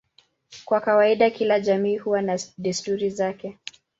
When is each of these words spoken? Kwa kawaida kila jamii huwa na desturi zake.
Kwa 0.65 0.81
kawaida 0.81 1.29
kila 1.29 1.59
jamii 1.59 1.97
huwa 1.97 2.21
na 2.21 2.39
desturi 2.57 3.09
zake. 3.09 3.57